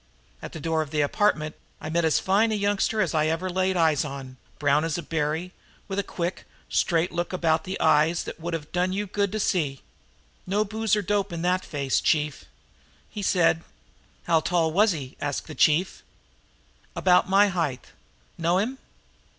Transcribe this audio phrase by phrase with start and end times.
[0.41, 3.27] "At the door of the apartment I met as fine looking a youngster as I
[3.27, 5.51] ever laid eyes on, brown as a berry,
[5.87, 9.39] with a quick, straight look about the eyes that would have done you good to
[9.39, 9.83] see.
[10.47, 12.45] No booze or dope in that face, chief.
[13.11, 13.61] He said"
[14.25, 16.01] "How tall was he?" asked the chief.
[16.95, 17.91] "About my height.
[18.39, 18.79] Know him?"